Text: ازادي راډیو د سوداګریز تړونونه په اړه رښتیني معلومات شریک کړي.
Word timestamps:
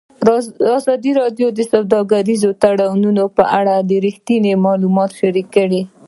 ازادي 0.77 1.11
راډیو 1.21 1.47
د 1.53 1.59
سوداګریز 1.71 2.43
تړونونه 2.61 3.23
په 3.37 3.43
اړه 3.59 3.75
رښتیني 4.05 4.53
معلومات 4.65 5.11
شریک 5.19 5.47
کړي. 5.55 5.81